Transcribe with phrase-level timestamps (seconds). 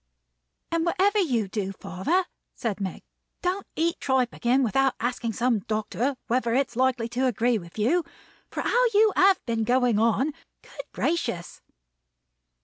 [0.71, 3.03] "And whatever you do, father," said Meg,
[3.43, 8.03] "don't eat tripe again without asking some doctor whether it's likely to agree with you;
[8.49, 10.33] for how you have been going on,
[10.63, 11.61] Good gracious!"